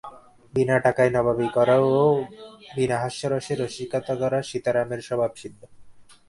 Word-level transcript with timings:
বিনা 0.53 0.75
টাকায় 0.79 1.11
নবাবি 1.15 1.47
করা 1.55 1.77
ও 1.93 2.01
বিনা 2.75 2.97
হাস্যরসে 3.03 3.53
রসিকতা 3.55 4.13
করা 4.21 4.39
সীতারামের 4.49 5.01
স্বভাবসিদ্ধ। 5.01 5.61